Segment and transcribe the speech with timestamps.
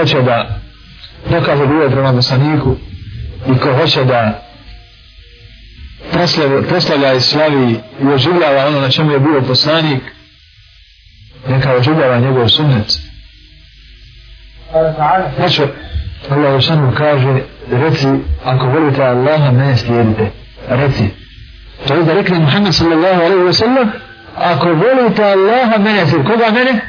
[0.00, 0.60] hoće da
[1.30, 2.76] dokaže ljubav prema poslaniku
[3.54, 4.42] i ko hoće da
[6.68, 10.02] proslavlja i slavi i oživljava ono na čemu je bio poslanik
[11.48, 12.98] neka oživljava njegov sunnet.
[15.36, 15.62] Znači
[16.30, 18.06] Allah Žešanu kaže reci
[18.44, 20.30] ako volite Allaha mene slijedite.
[20.68, 21.04] Reci.
[21.86, 23.90] To je da rekli Muhammed sallallahu alaihi wa sallam
[24.36, 26.80] ako volite Allaha mene slijedite koga mene?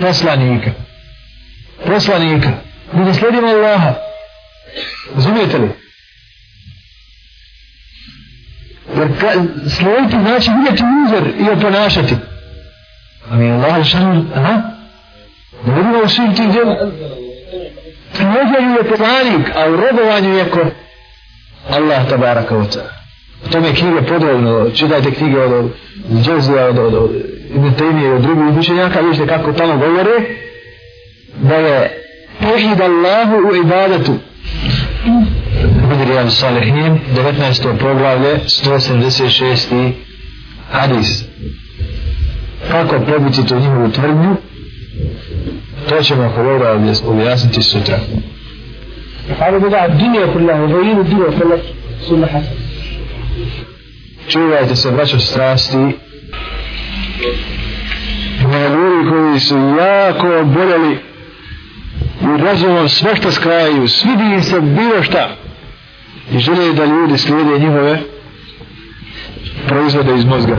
[0.00, 0.70] poslanika
[1.90, 2.48] poslanika
[2.92, 3.94] mi da slijedimo Allaha.
[5.14, 5.68] Razumijete li?
[8.96, 9.08] jer
[9.76, 12.14] slijediti znači vidjeti uzor i oponašati.
[13.30, 14.62] A mi Allah Žešanu aha.
[15.66, 16.76] Ne vidimo u svim tim djela
[18.12, 20.60] prijeđenju je poslanik, a u robovanju je ko
[21.70, 22.92] Allah tabaraka wa ta'ala.
[23.46, 25.70] O tome je knjige podrobno, čitajte knjige od
[26.22, 27.10] Džezija, od, od, od
[27.54, 30.12] Ibn Taymi, od drugih učenjaka, vidite kako tamo govore,
[31.36, 31.90] da je
[32.40, 34.14] tevhid Allahu u ibadetu.
[35.88, 37.78] Budi Rijan Salihin, 19.
[37.78, 39.92] poglavlje, 176.
[40.70, 41.24] hadis.
[42.70, 44.36] Kako probiti tu njihovu tvrdnju?
[45.88, 47.98] To ćemo ako Boga objasniti sutra.
[49.40, 51.62] Ali da dunio pri Allahu, vojinu dunio pri Allahu,
[52.08, 52.44] su nahas.
[54.28, 55.76] Čuvajte se, braćo strasti,
[58.42, 60.98] na ljudi koji su jako oboljeli
[62.20, 65.36] i razumom sve što skrajaju, svidi im se bilo šta
[66.32, 68.00] i žele da ljudi slijede njihove
[69.68, 70.56] proizvode iz mozga.